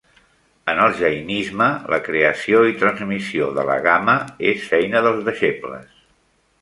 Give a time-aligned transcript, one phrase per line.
[0.71, 4.17] En el jainisme, la creació i transmissió de l'"Agama"
[4.53, 6.05] és feina dels deixebles.